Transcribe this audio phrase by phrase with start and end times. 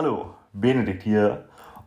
[0.00, 1.46] Hallo, Benedikt hier.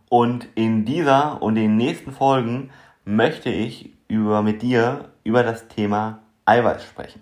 [0.10, 2.70] Und in dieser und den nächsten Folgen
[3.06, 7.21] möchte ich über, mit dir über das Thema Eiweiß sprechen.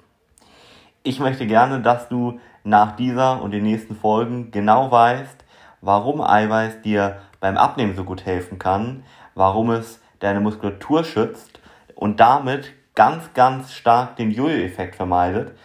[1.04, 5.46] Ich möchte gerne, dass du nach dieser und den nächsten Folgen genau weißt,
[5.82, 9.04] warum Eiweiß dir beim Abnehmen so gut helfen kann,
[9.36, 11.60] warum es deine Muskulatur schützt
[11.94, 15.56] und damit ganz, ganz stark den Jojo-Effekt vermeidet,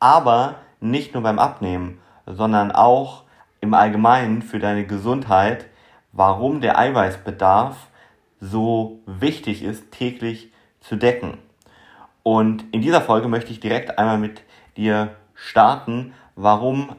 [0.00, 3.24] aber nicht nur beim Abnehmen, sondern auch
[3.60, 5.66] im Allgemeinen für deine Gesundheit,
[6.12, 7.88] warum der Eiweißbedarf
[8.40, 11.38] so wichtig ist, täglich zu decken.
[12.22, 14.42] Und in dieser Folge möchte ich direkt einmal mit
[14.76, 16.96] dir starten, warum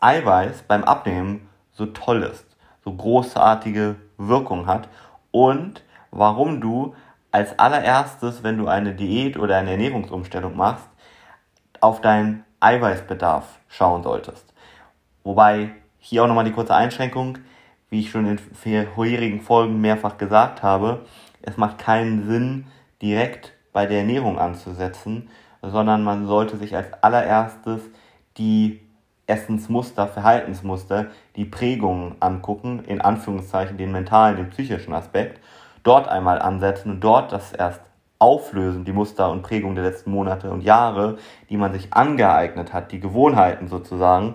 [0.00, 2.46] Eiweiß beim Abnehmen so toll ist,
[2.84, 4.88] so großartige Wirkung hat
[5.30, 6.94] und warum du
[7.30, 10.88] als allererstes, wenn du eine Diät oder eine Ernährungsumstellung machst,
[11.80, 14.52] auf deinen Eiweißbedarf schauen solltest.
[15.24, 15.70] Wobei
[16.04, 17.38] hier auch nochmal die kurze Einschränkung,
[17.88, 21.06] wie ich schon in vorherigen Folgen mehrfach gesagt habe,
[21.40, 22.66] es macht keinen Sinn,
[23.00, 25.30] direkt bei der Ernährung anzusetzen,
[25.62, 27.80] sondern man sollte sich als allererstes
[28.36, 28.80] die
[29.26, 35.40] Essensmuster, Verhaltensmuster, die Prägungen angucken, in Anführungszeichen den mentalen, den psychischen Aspekt,
[35.84, 37.80] dort einmal ansetzen und dort das erst
[38.18, 41.16] auflösen, die Muster und Prägungen der letzten Monate und Jahre,
[41.48, 44.34] die man sich angeeignet hat, die Gewohnheiten sozusagen.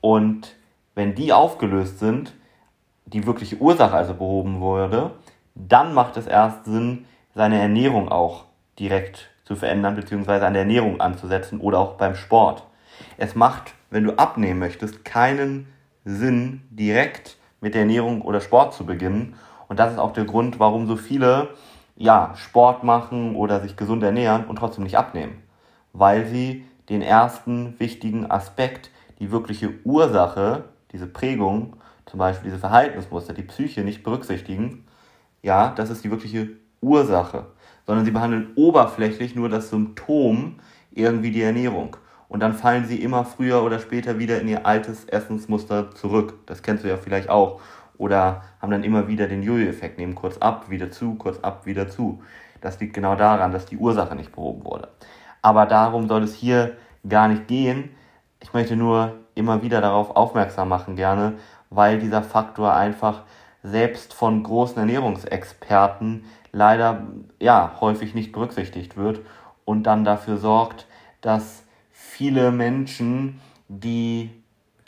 [0.00, 0.56] Und
[0.96, 2.34] wenn die aufgelöst sind,
[3.04, 5.12] die wirkliche Ursache also behoben wurde,
[5.54, 8.46] dann macht es erst Sinn, seine Ernährung auch
[8.78, 12.64] direkt zu verändern, beziehungsweise an der Ernährung anzusetzen oder auch beim Sport.
[13.18, 15.68] Es macht, wenn du abnehmen möchtest, keinen
[16.04, 19.34] Sinn, direkt mit der Ernährung oder Sport zu beginnen.
[19.68, 21.50] Und das ist auch der Grund, warum so viele
[21.94, 25.42] ja, Sport machen oder sich gesund ernähren und trotzdem nicht abnehmen.
[25.92, 33.32] Weil sie den ersten wichtigen Aspekt, die wirkliche Ursache, diese Prägung, zum Beispiel diese Verhaltensmuster,
[33.32, 34.84] die Psyche nicht berücksichtigen.
[35.42, 37.46] Ja, das ist die wirkliche Ursache.
[37.86, 40.56] Sondern sie behandeln oberflächlich nur das Symptom,
[40.92, 41.96] irgendwie die Ernährung.
[42.28, 46.34] Und dann fallen sie immer früher oder später wieder in ihr altes Essensmuster zurück.
[46.46, 47.60] Das kennst du ja vielleicht auch
[47.98, 51.88] oder haben dann immer wieder den Jojo-Effekt, nehmen kurz ab, wieder zu, kurz ab, wieder
[51.88, 52.22] zu.
[52.60, 54.88] Das liegt genau daran, dass die Ursache nicht behoben wurde.
[55.42, 56.76] Aber darum soll es hier
[57.08, 57.90] gar nicht gehen.
[58.40, 61.34] Ich möchte nur immer wieder darauf aufmerksam machen gerne,
[61.70, 63.22] weil dieser Faktor einfach
[63.62, 67.06] selbst von großen Ernährungsexperten leider
[67.40, 69.20] ja häufig nicht berücksichtigt wird
[69.64, 70.86] und dann dafür sorgt,
[71.20, 74.30] dass viele Menschen, die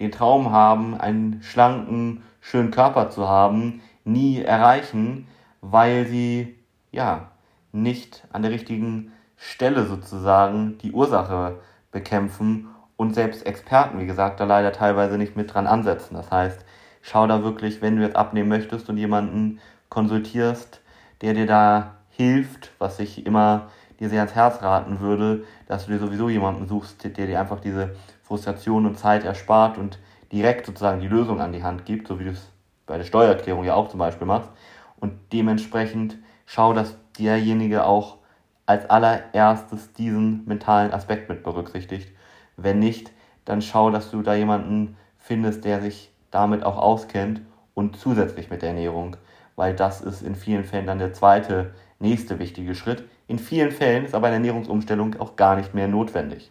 [0.00, 5.26] den Traum haben, einen schlanken, schönen Körper zu haben, nie erreichen,
[5.60, 6.56] weil sie
[6.92, 7.32] ja
[7.72, 11.60] nicht an der richtigen Stelle sozusagen die Ursache
[11.90, 16.14] bekämpfen und selbst Experten, wie gesagt, da leider teilweise nicht mit dran ansetzen.
[16.14, 16.64] Das heißt,
[17.00, 20.80] schau da wirklich, wenn du jetzt abnehmen möchtest und jemanden konsultierst,
[21.22, 23.68] der dir da hilft, was ich immer
[24.00, 27.60] dir sehr ans Herz raten würde, dass du dir sowieso jemanden suchst, der dir einfach
[27.60, 27.94] diese
[28.24, 30.00] Frustration und Zeit erspart und
[30.32, 32.50] direkt sozusagen die Lösung an die Hand gibt, so wie du es
[32.86, 34.50] bei der Steuererklärung ja auch zum Beispiel machst.
[34.98, 38.18] Und dementsprechend schau, dass derjenige auch
[38.66, 42.08] als allererstes diesen mentalen Aspekt mit berücksichtigt.
[42.58, 43.12] Wenn nicht,
[43.44, 47.40] dann schau, dass du da jemanden findest, der sich damit auch auskennt
[47.72, 49.16] und zusätzlich mit der Ernährung,
[49.56, 53.04] weil das ist in vielen Fällen dann der zweite, nächste wichtige Schritt.
[53.28, 56.50] In vielen Fällen ist aber eine Ernährungsumstellung auch gar nicht mehr notwendig.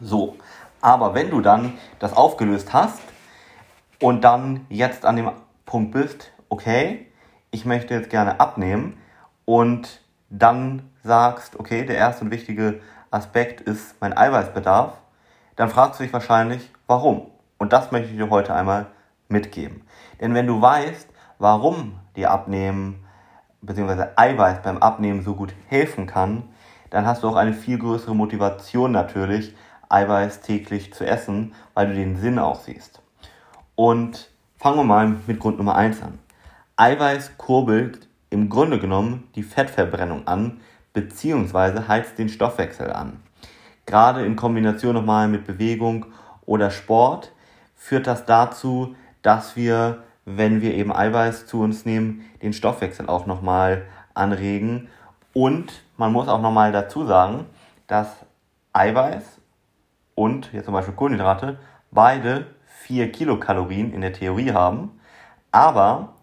[0.00, 0.36] So,
[0.80, 3.02] aber wenn du dann das aufgelöst hast
[4.00, 5.30] und dann jetzt an dem
[5.64, 7.06] Punkt bist, okay,
[7.50, 8.96] ich möchte jetzt gerne abnehmen
[9.44, 10.00] und
[10.30, 14.98] dann sagst, okay, der erste und wichtige Aspekt ist mein Eiweißbedarf,
[15.56, 17.30] dann fragst du dich wahrscheinlich, warum?
[17.58, 18.86] Und das möchte ich dir heute einmal
[19.28, 19.82] mitgeben.
[20.20, 21.08] Denn wenn du weißt,
[21.38, 23.04] warum dir Abnehmen
[23.62, 24.08] bzw.
[24.16, 26.44] Eiweiß beim Abnehmen so gut helfen kann,
[26.90, 29.54] dann hast du auch eine viel größere Motivation natürlich,
[29.88, 33.02] Eiweiß täglich zu essen, weil du den Sinn auch siehst.
[33.74, 36.18] Und fangen wir mal mit Grund Nummer 1 an.
[36.76, 40.60] Eiweiß kurbelt im Grunde genommen die Fettverbrennung an,
[40.92, 43.22] beziehungsweise heizt den Stoffwechsel an.
[43.86, 46.06] Gerade in Kombination nochmal mit Bewegung
[46.44, 47.32] oder Sport
[47.74, 53.26] führt das dazu, dass wir, wenn wir eben Eiweiß zu uns nehmen, den Stoffwechsel auch
[53.26, 54.88] nochmal anregen.
[55.32, 57.46] Und man muss auch nochmal dazu sagen,
[57.86, 58.08] dass
[58.72, 59.40] Eiweiß
[60.14, 61.58] und jetzt zum Beispiel Kohlenhydrate
[61.90, 62.46] beide
[62.82, 65.00] 4 Kilokalorien in der Theorie haben,
[65.52, 66.14] aber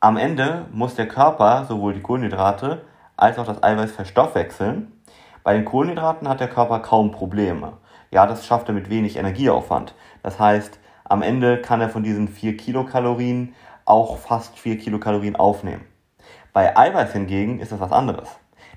[0.00, 2.82] am Ende muss der Körper sowohl die Kohlenhydrate
[3.16, 4.92] als auch das Eiweiß verstoffwechseln.
[5.46, 7.74] Bei den Kohlenhydraten hat der Körper kaum Probleme.
[8.10, 9.94] Ja, das schafft er mit wenig Energieaufwand.
[10.24, 13.54] Das heißt, am Ende kann er von diesen 4 Kilokalorien
[13.84, 15.84] auch fast 4 Kilokalorien aufnehmen.
[16.52, 18.28] Bei Eiweiß hingegen ist das was anderes.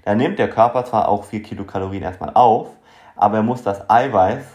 [0.06, 2.68] Da nimmt der Körper zwar auch 4 Kilokalorien erstmal auf,
[3.16, 4.46] aber er muss das Eiweiß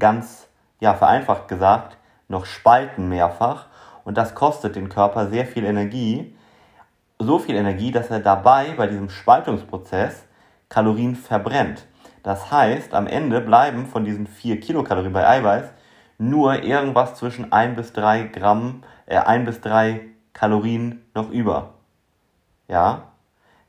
[0.00, 0.48] ganz,
[0.80, 3.66] ja, vereinfacht gesagt, noch spalten mehrfach
[4.02, 6.34] und das kostet den Körper sehr viel Energie.
[7.20, 10.24] So viel Energie, dass er dabei bei diesem Spaltungsprozess
[10.70, 11.84] Kalorien verbrennt.
[12.22, 15.64] Das heißt, am Ende bleiben von diesen 4 Kilokalorien bei Eiweiß
[16.16, 20.00] nur irgendwas zwischen 1 bis 3 Gramm, äh, 1 bis 3
[20.32, 21.74] Kalorien noch über.
[22.68, 23.08] Ja,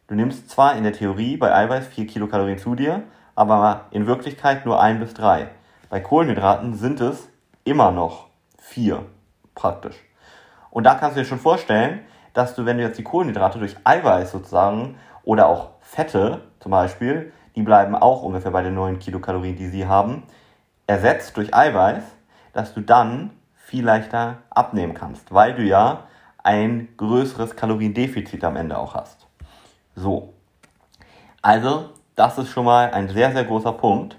[0.08, 3.04] du nimmst zwar in der Theorie bei Eiweiß 4 Kilokalorien zu dir,
[3.36, 5.48] aber in Wirklichkeit nur 1 bis 3.
[5.90, 7.30] Bei Kohlenhydraten sind es
[7.64, 8.28] immer noch
[8.60, 9.04] 4
[9.56, 9.96] praktisch.
[10.70, 12.02] Und da kannst du dir schon vorstellen,
[12.34, 17.34] dass du, wenn du jetzt die Kohlenhydrate durch Eiweiß sozusagen oder auch Fette zum Beispiel,
[17.54, 20.24] die bleiben auch ungefähr bei den 9 Kilokalorien, die sie haben,
[20.88, 22.02] ersetzt durch Eiweiß,
[22.54, 26.06] dass du dann viel leichter abnehmen kannst, weil du ja
[26.44, 29.28] ein größeres Kaloriendefizit am Ende auch hast.
[29.94, 30.32] So.
[31.42, 34.16] Also, das ist schon mal ein sehr, sehr großer Punkt.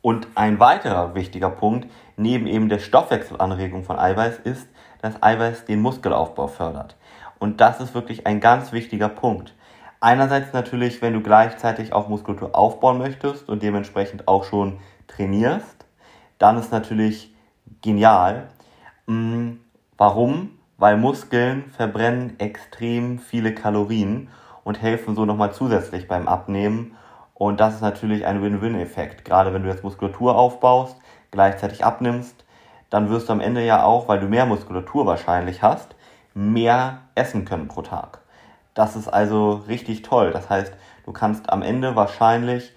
[0.00, 4.68] Und ein weiterer wichtiger Punkt, neben eben der Stoffwechselanregung von Eiweiß, ist,
[5.02, 6.94] dass Eiweiß den Muskelaufbau fördert.
[7.40, 9.52] Und das ist wirklich ein ganz wichtiger Punkt.
[10.00, 14.78] Einerseits natürlich, wenn du gleichzeitig auch Muskulatur aufbauen möchtest und dementsprechend auch schon
[15.08, 15.86] trainierst,
[16.38, 17.34] dann ist natürlich
[17.82, 18.48] genial.
[19.08, 19.58] Hm,
[19.96, 20.50] warum?
[20.76, 24.28] Weil Muskeln verbrennen extrem viele Kalorien
[24.62, 26.96] und helfen so nochmal zusätzlich beim Abnehmen.
[27.34, 29.24] Und das ist natürlich ein Win-Win-Effekt.
[29.24, 30.96] Gerade wenn du jetzt Muskulatur aufbaust,
[31.32, 32.44] gleichzeitig abnimmst,
[32.88, 35.96] dann wirst du am Ende ja auch, weil du mehr Muskulatur wahrscheinlich hast,
[36.34, 38.20] mehr essen können pro Tag.
[38.78, 40.30] Das ist also richtig toll.
[40.30, 40.72] Das heißt,
[41.04, 42.72] du kannst am Ende wahrscheinlich,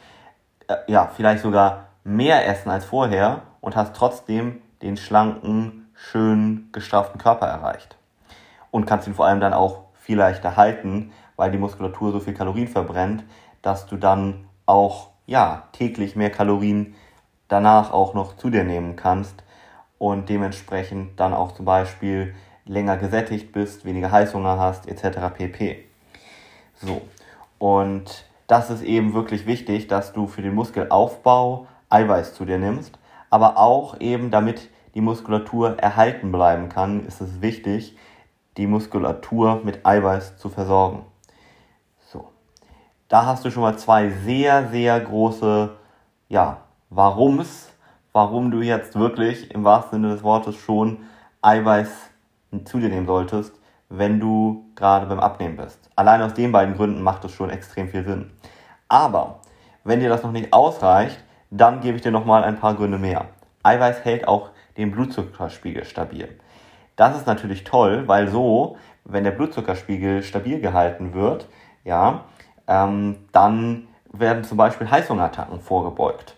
[0.67, 7.21] äh, ja, vielleicht sogar mehr essen als vorher und hast trotzdem den schlanken, schönen, gestrafften
[7.21, 7.97] Körper erreicht.
[8.71, 12.33] Und kannst ihn vor allem dann auch viel leichter halten, weil die Muskulatur so viel
[12.33, 13.23] Kalorien verbrennt,
[13.61, 16.95] dass du dann auch, ja, täglich mehr Kalorien
[17.47, 19.43] danach auch noch zu dir nehmen kannst
[19.99, 22.33] und dementsprechend dann auch zum Beispiel
[22.65, 25.29] länger gesättigt bist, weniger Heißhunger hast, etc.
[25.31, 25.90] pp.
[26.81, 27.01] So.
[27.59, 32.97] Und das ist eben wirklich wichtig, dass du für den Muskelaufbau Eiweiß zu dir nimmst,
[33.29, 37.95] aber auch eben damit die Muskulatur erhalten bleiben kann, ist es wichtig,
[38.57, 41.05] die Muskulatur mit Eiweiß zu versorgen.
[42.07, 42.27] So.
[43.07, 45.77] Da hast du schon mal zwei sehr, sehr große,
[46.27, 47.71] ja, Warums
[48.13, 50.99] warum du jetzt wirklich im wahrsten Sinne des Wortes schon
[51.41, 51.89] Eiweiß
[52.65, 53.53] zu dir nehmen solltest,
[53.91, 55.89] wenn du gerade beim Abnehmen bist.
[55.95, 58.31] Allein aus den beiden Gründen macht es schon extrem viel Sinn.
[58.87, 59.41] Aber
[59.83, 63.25] wenn dir das noch nicht ausreicht, dann gebe ich dir nochmal ein paar Gründe mehr.
[63.63, 66.39] Eiweiß hält auch den Blutzuckerspiegel stabil.
[66.95, 71.47] Das ist natürlich toll, weil so, wenn der Blutzuckerspiegel stabil gehalten wird,
[71.83, 72.23] ja,
[72.67, 76.37] ähm, dann werden zum Beispiel Heißhungerattacken vorgebeugt.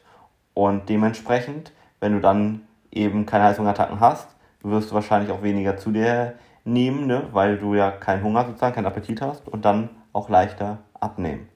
[0.56, 2.62] Und dementsprechend, wenn du dann
[2.92, 4.28] eben keine Heißhungerattacken hast,
[4.64, 7.27] wirst du wahrscheinlich auch weniger zu dir nehmen, ne?
[7.31, 11.50] weil du ja keinen Hunger sozusagen, keinen Appetit hast und dann auch leichter abnehmen.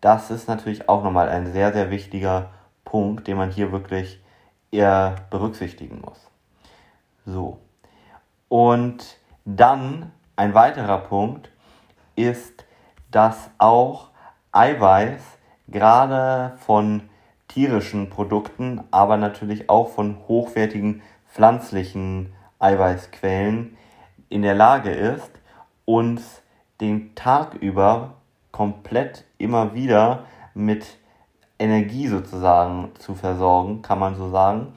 [0.00, 2.50] Das ist natürlich auch nochmal ein sehr, sehr wichtiger
[2.84, 4.22] Punkt, den man hier wirklich
[4.70, 6.30] eher berücksichtigen muss.
[7.26, 7.58] So.
[8.48, 11.50] Und dann ein weiterer Punkt
[12.16, 12.64] ist,
[13.10, 14.10] dass auch
[14.52, 15.20] Eiweiß
[15.68, 17.08] gerade von
[17.48, 23.76] tierischen Produkten, aber natürlich auch von hochwertigen pflanzlichen Eiweißquellen
[24.28, 25.30] in der Lage ist,
[25.84, 26.42] uns
[26.80, 28.14] den Tag über
[28.52, 30.98] komplett immer wieder mit
[31.58, 34.74] Energie sozusagen zu versorgen, kann man so sagen.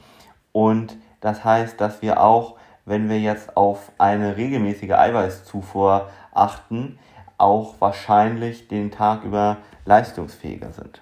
[0.51, 2.55] Und das heißt, dass wir auch,
[2.86, 6.98] wenn wir jetzt auf eine regelmäßige Eiweißzufuhr achten,
[7.38, 11.01] auch wahrscheinlich den Tag über leistungsfähiger sind.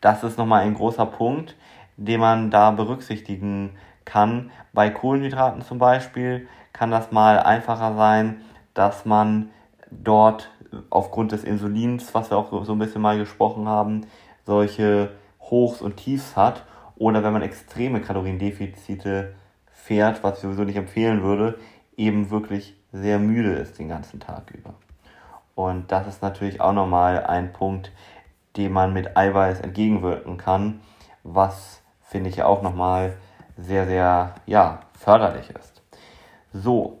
[0.00, 1.56] Das ist nochmal ein großer Punkt,
[1.96, 4.50] den man da berücksichtigen kann.
[4.72, 8.42] Bei Kohlenhydraten zum Beispiel kann das mal einfacher sein,
[8.74, 9.48] dass man
[9.90, 10.50] dort
[10.90, 14.02] aufgrund des Insulins, was wir auch so ein bisschen mal gesprochen haben,
[14.44, 16.64] solche Hochs und Tiefs hat.
[16.96, 19.34] Oder wenn man extreme Kaloriendefizite
[19.72, 21.58] fährt, was ich sowieso nicht empfehlen würde,
[21.96, 24.74] eben wirklich sehr müde ist den ganzen Tag über.
[25.54, 27.90] Und das ist natürlich auch nochmal ein Punkt,
[28.58, 30.80] dem man mit Eiweiß entgegenwirken kann,
[31.22, 33.16] was finde ich auch nochmal
[33.56, 35.75] sehr, sehr ja, förderlich ist.
[36.62, 37.00] So,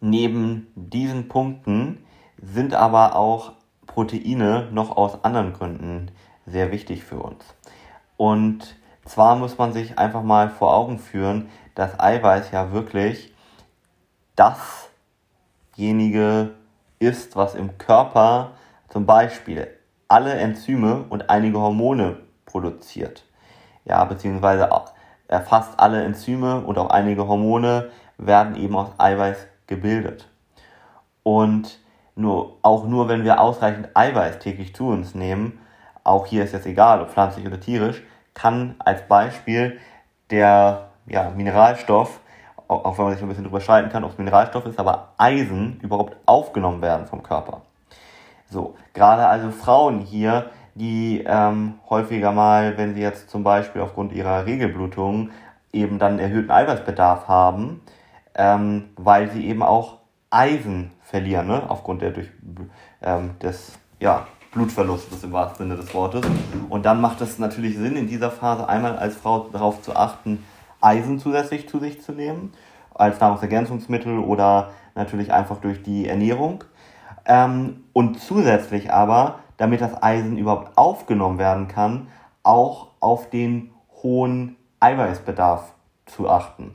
[0.00, 2.04] neben diesen Punkten
[2.36, 3.52] sind aber auch
[3.86, 6.10] Proteine noch aus anderen Gründen
[6.44, 7.42] sehr wichtig für uns.
[8.18, 13.32] Und zwar muss man sich einfach mal vor Augen führen, dass Eiweiß ja wirklich
[14.36, 16.50] dasjenige
[16.98, 18.52] ist, was im Körper
[18.90, 19.68] zum Beispiel
[20.08, 23.24] alle Enzyme und einige Hormone produziert.
[23.86, 24.68] Ja, beziehungsweise
[25.46, 30.28] fast alle Enzyme und auch einige Hormone werden eben aus Eiweiß gebildet.
[31.22, 31.78] Und
[32.16, 35.58] nur, auch nur wenn wir ausreichend Eiweiß täglich zu uns nehmen,
[36.04, 38.02] auch hier ist jetzt egal, ob pflanzlich oder tierisch,
[38.34, 39.78] kann als Beispiel
[40.30, 42.20] der ja, Mineralstoff,
[42.68, 45.80] auch wenn man sich ein bisschen drüber streiten kann, ob es Mineralstoff ist, aber Eisen
[45.82, 47.62] überhaupt aufgenommen werden vom Körper.
[48.50, 54.12] So, gerade also Frauen hier, die ähm, häufiger mal, wenn sie jetzt zum Beispiel aufgrund
[54.12, 55.30] ihrer Regelblutung
[55.72, 57.80] eben dann erhöhten Eiweißbedarf haben,
[58.34, 59.98] ähm, weil sie eben auch
[60.30, 61.62] Eisen verlieren, ne?
[61.68, 62.28] aufgrund der durch,
[63.02, 66.22] ähm, des ja, Blutverlustes im wahrsten Sinne des Wortes.
[66.68, 70.44] Und dann macht es natürlich Sinn, in dieser Phase einmal als Frau darauf zu achten,
[70.80, 72.52] Eisen zusätzlich zu sich zu nehmen,
[72.94, 76.64] als Nahrungsergänzungsmittel oder natürlich einfach durch die Ernährung.
[77.26, 82.08] Ähm, und zusätzlich aber, damit das Eisen überhaupt aufgenommen werden kann,
[82.42, 83.70] auch auf den
[84.02, 85.72] hohen Eiweißbedarf
[86.06, 86.74] zu achten.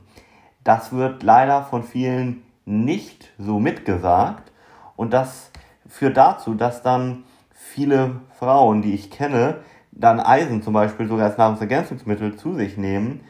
[0.70, 4.52] Das wird leider von vielen nicht so mitgesagt
[4.94, 5.50] und das
[5.88, 9.56] führt dazu, dass dann viele Frauen, die ich kenne,
[9.90, 13.22] dann Eisen zum Beispiel sogar als Nahrungsergänzungsmittel zu sich nehmen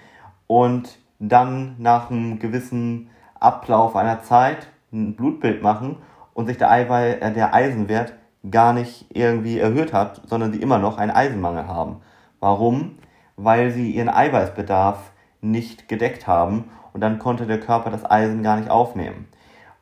[0.49, 5.97] und dann nach einem gewissen Ablauf einer Zeit ein Blutbild machen
[6.35, 8.13] und sich der, Eiwei äh, der Eisenwert
[8.51, 12.03] gar nicht irgendwie erhöht hat, sondern sie immer noch einen Eisenmangel haben.
[12.39, 12.99] Warum?
[13.37, 18.57] Weil sie ihren Eiweißbedarf nicht gedeckt haben und dann konnte der Körper das Eisen gar
[18.57, 19.29] nicht aufnehmen.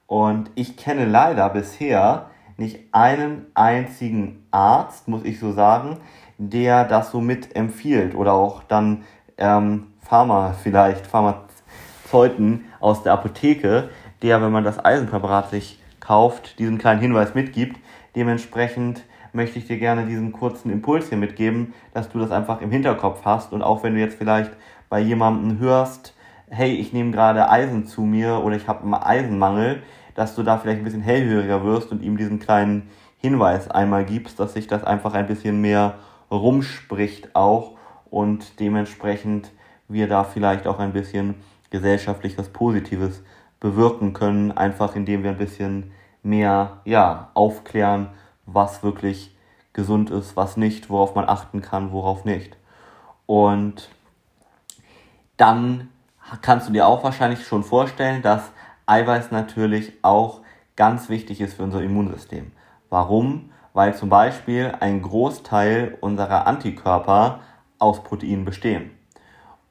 [0.07, 5.99] Und ich kenne leider bisher nicht einen einzigen Arzt, muss ich so sagen,
[6.39, 9.05] der das so mit empfiehlt oder auch dann
[9.37, 13.91] ähm, Pharma vielleicht, Pharmazeuten aus der Apotheke,
[14.23, 17.79] der, wenn man das Eisenpräparat sich kauft, diesen kleinen Hinweis mitgibt.
[18.17, 22.71] Dementsprechend möchte ich dir gerne diesen kurzen Impuls hier mitgeben, dass du das einfach im
[22.71, 24.51] Hinterkopf hast und auch wenn du jetzt vielleicht
[24.89, 26.15] bei jemandem hörst,
[26.51, 29.83] hey, ich nehme gerade Eisen zu mir oder ich habe einen Eisenmangel,
[30.15, 34.39] dass du da vielleicht ein bisschen hellhöriger wirst und ihm diesen kleinen Hinweis einmal gibst,
[34.41, 35.95] dass sich das einfach ein bisschen mehr
[36.31, 37.77] rumspricht auch
[38.11, 39.51] und dementsprechend
[39.89, 41.37] wir da vielleicht auch ein bisschen
[41.71, 43.23] gesellschaftlich was Positives
[43.61, 48.09] bewirken können, einfach indem wir ein bisschen mehr ja, aufklären,
[48.47, 49.37] was wirklich
[49.73, 52.57] gesund ist, was nicht, worauf man achten kann, worauf nicht.
[53.27, 53.91] Und
[55.37, 55.89] dann
[56.43, 58.51] kannst du dir auch wahrscheinlich schon vorstellen, dass
[58.87, 60.41] Eiweiß natürlich auch
[60.77, 62.53] ganz wichtig ist für unser Immunsystem.
[62.91, 63.51] Warum?
[63.73, 67.41] Weil zum Beispiel ein Großteil unserer Antikörper
[67.79, 68.91] aus Proteinen bestehen.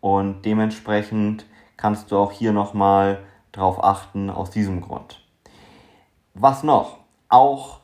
[0.02, 1.46] Und dementsprechend
[1.76, 3.20] kannst du auch hier nochmal
[3.52, 5.22] drauf achten aus diesem Grund.
[6.34, 6.98] Was noch?
[7.30, 7.80] Auch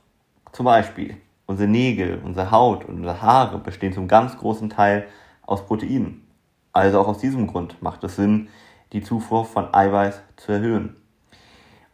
[0.51, 5.08] zum Beispiel unsere Nägel, unsere Haut und unsere Haare bestehen zum ganz großen Teil
[5.46, 6.27] aus Proteinen.
[6.72, 8.50] Also auch aus diesem Grund macht es Sinn,
[8.94, 10.96] die Zufuhr von Eiweiß zu erhöhen.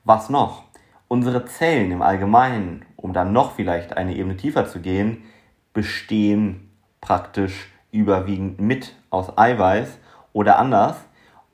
[0.03, 0.63] Was noch?
[1.08, 5.24] Unsere Zellen im Allgemeinen, um dann noch vielleicht eine Ebene tiefer zu gehen,
[5.74, 6.70] bestehen
[7.01, 9.98] praktisch überwiegend mit aus Eiweiß
[10.34, 10.98] oder anders,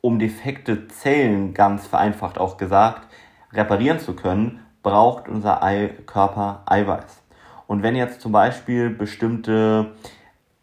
[0.02, 3.08] um defekte Zellen, ganz vereinfacht auch gesagt,
[3.54, 7.24] reparieren zu können, braucht unser Ei Körper Eiweiß.
[7.68, 9.94] Und wenn jetzt zum Beispiel bestimmte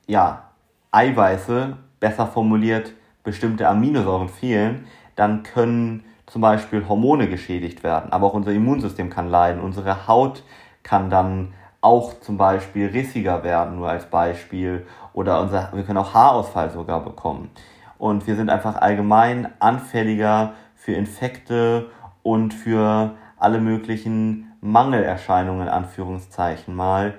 [0.06, 0.50] ja,
[0.92, 2.92] Eiweiße, besser formuliert,
[3.24, 4.86] bestimmte Aminosäuren fehlen,
[5.16, 10.42] dann können zum Beispiel Hormone geschädigt werden, aber auch unser Immunsystem kann leiden, unsere Haut
[10.82, 11.52] kann dann
[11.82, 17.04] auch zum Beispiel rissiger werden, nur als Beispiel, oder unser, wir können auch Haarausfall sogar
[17.04, 17.50] bekommen.
[17.98, 21.90] Und wir sind einfach allgemein anfälliger für Infekte
[22.22, 27.14] und für alle möglichen Mangelerscheinungen, in Anführungszeichen mal.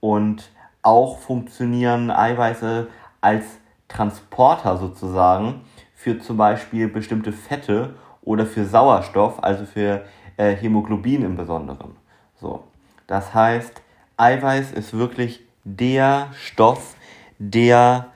[0.00, 0.50] Und
[0.82, 2.88] auch funktionieren Eiweiße
[3.20, 3.44] als
[3.92, 5.62] Transporter sozusagen
[5.94, 10.04] für zum Beispiel bestimmte Fette oder für Sauerstoff, also für
[10.36, 11.96] äh, Hämoglobin im Besonderen.
[12.40, 12.64] So.
[13.06, 13.82] Das heißt,
[14.16, 16.96] Eiweiß ist wirklich der Stoff,
[17.38, 18.08] der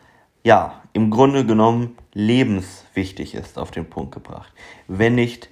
[0.43, 4.53] ja im Grunde genommen lebenswichtig ist, auf den Punkt gebracht.
[4.89, 5.51] Wenn nicht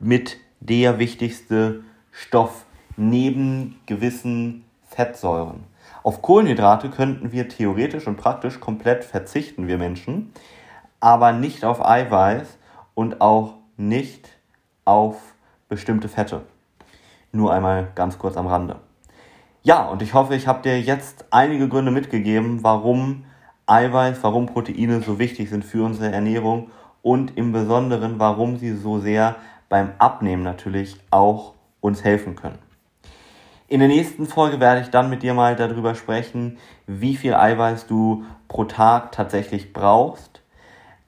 [0.00, 2.66] mit der wichtigste Stoff
[2.96, 5.64] neben gewissen Fettsäuren.
[6.02, 10.32] Auf Kohlenhydrate könnten wir theoretisch und praktisch komplett verzichten, wir Menschen,
[10.98, 12.58] aber nicht auf Eiweiß
[12.94, 14.28] und auch nicht
[14.84, 15.34] auf
[15.68, 16.42] bestimmte Fette.
[17.30, 18.76] Nur einmal ganz kurz am Rande.
[19.62, 23.24] Ja, und ich hoffe, ich habe dir jetzt einige Gründe mitgegeben, warum
[23.66, 28.98] Eiweiß, warum Proteine so wichtig sind für unsere Ernährung und im Besonderen, warum sie so
[28.98, 29.36] sehr
[29.68, 32.58] beim Abnehmen natürlich auch uns helfen können.
[33.72, 37.86] In der nächsten Folge werde ich dann mit dir mal darüber sprechen, wie viel Eiweiß
[37.86, 40.42] du pro Tag tatsächlich brauchst.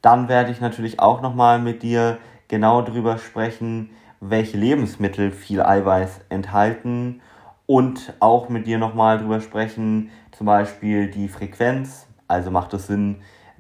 [0.01, 2.17] Dann werde ich natürlich auch nochmal mit dir
[2.49, 3.91] genau darüber sprechen,
[4.21, 7.21] welche Lebensmittel viel Eiweiß enthalten
[7.67, 12.07] und auch mit dir nochmal darüber sprechen, zum Beispiel die Frequenz.
[12.29, 13.17] Also macht es Sinn,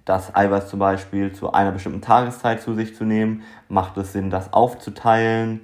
[0.06, 3.42] das Eiweiß zum Beispiel zu einer bestimmten Tageszeit zu sich zu nehmen?
[3.68, 5.60] Macht es Sinn, das aufzuteilen?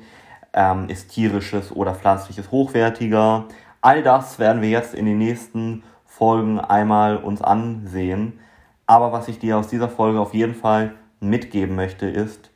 [0.52, 3.46] Ähm, ist tierisches oder pflanzliches hochwertiger?
[3.80, 8.40] All das werden wir jetzt in den nächsten Folgen einmal uns ansehen.
[8.86, 12.50] Aber was ich dir aus dieser Folge auf jeden Fall mitgeben möchte, ist,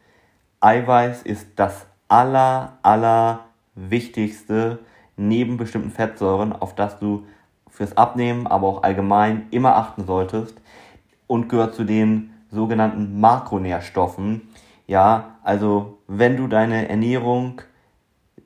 [0.60, 3.40] Eiweiß ist das aller, aller
[3.74, 4.80] wichtigste
[5.16, 7.26] neben bestimmten Fettsäuren, auf das du
[7.68, 10.60] fürs Abnehmen, aber auch allgemein immer achten solltest
[11.26, 14.42] und gehört zu den sogenannten Makronährstoffen.
[14.86, 17.62] Ja, also wenn du deine Ernährung,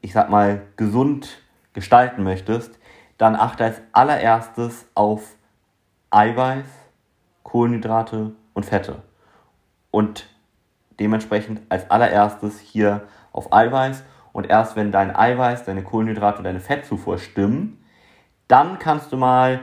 [0.01, 2.79] ich sag mal, gesund gestalten möchtest,
[3.19, 5.37] dann achte als allererstes auf
[6.11, 6.67] Eiweiß,
[7.43, 9.03] Kohlenhydrate und Fette.
[9.91, 10.29] Und
[11.01, 14.05] dementsprechend als allererstes hier auf Eiweiß.
[14.33, 17.85] Und erst wenn dein Eiweiß, deine Kohlenhydrate und deine Fettzufuhr stimmen,
[18.47, 19.61] dann kannst du mal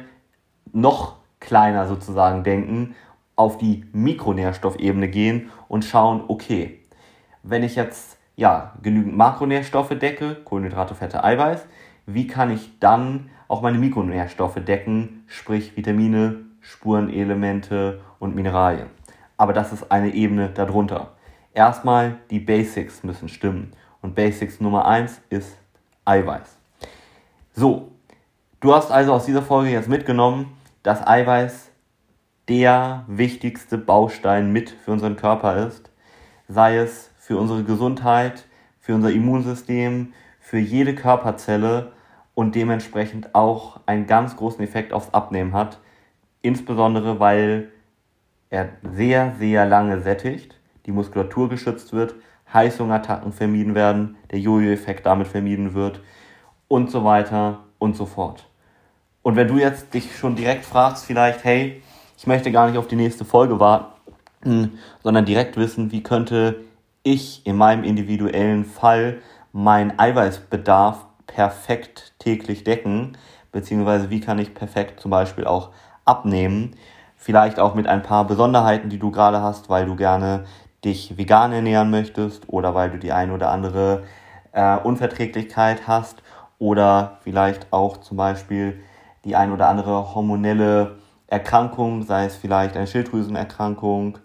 [0.71, 2.95] noch kleiner sozusagen denken,
[3.35, 6.81] auf die Mikronährstoffebene gehen und schauen, okay,
[7.43, 11.65] wenn ich jetzt ja genügend Makronährstoffe decke, Kohlenhydrate, Fette, Eiweiß,
[12.05, 18.87] wie kann ich dann auch meine Mikronährstoffe decken, sprich Vitamine, Spurenelemente und Mineralien.
[19.37, 21.11] Aber das ist eine Ebene darunter.
[21.53, 23.71] Erstmal die Basics müssen stimmen.
[24.01, 25.57] Und Basics Nummer 1 ist
[26.05, 26.57] Eiweiß.
[27.53, 27.91] So,
[28.59, 31.71] du hast also aus dieser Folge jetzt mitgenommen, dass Eiweiß
[32.47, 35.89] der wichtigste Baustein mit für unseren Körper ist.
[36.47, 38.45] Sei es für unsere Gesundheit,
[38.79, 41.91] für unser Immunsystem, für jede Körperzelle
[42.35, 45.79] und dementsprechend auch einen ganz großen Effekt aufs Abnehmen hat.
[46.43, 47.71] Insbesondere weil
[48.51, 52.13] er sehr, sehr lange sättigt, die Muskulatur geschützt wird,
[52.53, 56.01] Heißhungerattacken vermieden werden, der Jojo-Effekt damit vermieden wird
[56.67, 58.47] und so weiter und so fort.
[59.23, 61.81] Und wenn du jetzt dich schon direkt fragst, vielleicht, hey,
[62.19, 66.63] ich möchte gar nicht auf die nächste Folge warten, sondern direkt wissen, wie könnte
[67.05, 69.19] ich in meinem individuellen Fall
[69.53, 73.17] meinen Eiweißbedarf perfekt täglich decken,
[73.51, 75.69] beziehungsweise wie kann ich perfekt zum Beispiel auch
[76.03, 76.75] abnehmen.
[77.15, 80.45] Vielleicht auch mit ein paar Besonderheiten, die du gerade hast, weil du gerne
[80.83, 84.03] dich vegan ernähren möchtest oder weil du die eine oder andere
[84.51, 86.23] äh, Unverträglichkeit hast
[86.57, 88.79] oder vielleicht auch zum Beispiel
[89.25, 94.19] die ein oder andere hormonelle Erkrankung, sei es vielleicht eine Schilddrüsenerkrankung,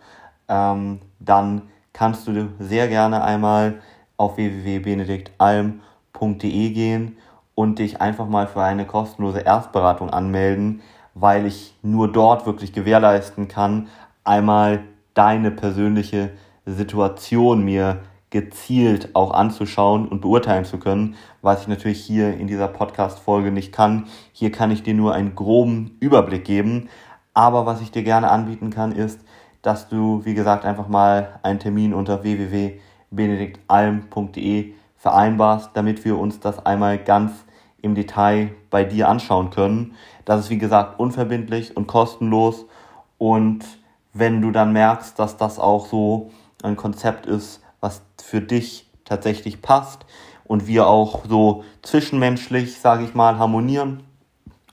[0.49, 3.81] ähm, dann kannst du sehr gerne einmal
[4.17, 7.17] auf www.benediktalm.de gehen
[7.55, 10.81] und dich einfach mal für eine kostenlose Erstberatung anmelden,
[11.15, 13.89] weil ich nur dort wirklich gewährleisten kann,
[14.25, 14.81] einmal
[15.15, 16.31] deine persönliche
[16.67, 18.01] Situation mir
[18.31, 23.73] gezielt auch anzuschauen und beurteilen zu können, was ich natürlich hier in dieser Podcast-Folge nicht
[23.73, 24.07] kann.
[24.33, 26.89] Hier kann ich dir nur einen groben Überblick geben.
[27.35, 29.21] Aber was ich dir gerne anbieten kann, ist,
[29.63, 36.65] dass du, wie gesagt, einfach mal einen Termin unter www.benediktalm.de vereinbarst, damit wir uns das
[36.65, 37.33] einmal ganz
[37.83, 39.95] im Detail bei dir anschauen können.
[40.25, 42.67] Das ist, wie gesagt, unverbindlich und kostenlos.
[43.19, 43.65] Und
[44.13, 46.31] wenn du dann merkst, dass das auch so
[46.63, 50.05] ein Konzept ist, was für dich tatsächlich passt
[50.45, 54.03] und wir auch so zwischenmenschlich, sage ich mal, harmonieren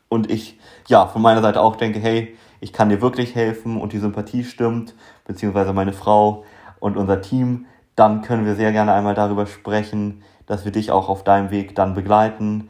[0.10, 3.94] und ich ja von meiner Seite auch denke, hey, ich kann dir wirklich helfen und
[3.94, 6.44] die Sympathie stimmt, beziehungsweise meine Frau
[6.80, 7.66] und unser Team,
[7.96, 11.76] dann können wir sehr gerne einmal darüber sprechen, dass wir dich auch auf deinem Weg
[11.76, 12.70] dann begleiten.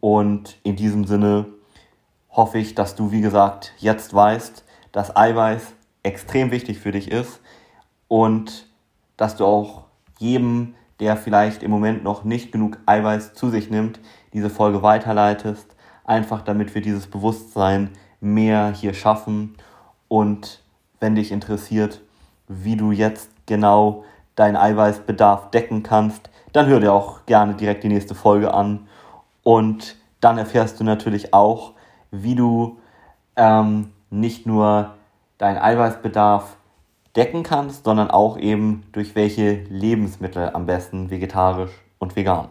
[0.00, 1.46] Und in diesem Sinne
[2.30, 7.40] hoffe ich, dass du, wie gesagt, jetzt weißt, dass Eiweiß extrem wichtig für dich ist
[8.06, 8.68] und
[9.16, 9.84] dass du auch
[10.18, 14.00] jedem, der vielleicht im Moment noch nicht genug Eiweiß zu sich nimmt,
[14.32, 19.56] diese Folge weiterleitest, einfach damit wir dieses Bewusstsein mehr hier schaffen
[20.08, 20.62] und
[21.00, 22.00] wenn dich interessiert,
[22.48, 24.04] wie du jetzt genau
[24.34, 28.88] deinen Eiweißbedarf decken kannst, dann hör dir auch gerne direkt die nächste Folge an
[29.42, 31.72] und dann erfährst du natürlich auch,
[32.10, 32.78] wie du
[33.36, 34.94] ähm, nicht nur
[35.38, 36.56] deinen Eiweißbedarf
[37.14, 42.48] decken kannst, sondern auch eben durch welche Lebensmittel am besten vegetarisch und vegan.